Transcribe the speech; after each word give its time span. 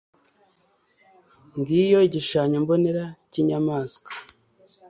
ngiyo 1.57 1.97
igishushanyo 2.07 2.57
mbonera 2.63 3.05
cy'inyamanswa 3.29 4.09